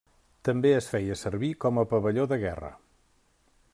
[0.47, 2.73] També es feia servir com a pavelló de guerra.